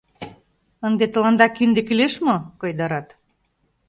[0.87, 3.07] —Ынде тыланда кинде кӱлеш мо?— койдарат.